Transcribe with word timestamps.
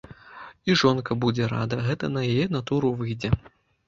І 0.69 0.77
жонка 0.81 1.17
будзе 1.25 1.49
рада, 1.51 1.77
гэта 1.87 2.09
на 2.15 2.23
яе 2.31 2.47
натуру 2.55 2.89
выйдзе. 3.03 3.31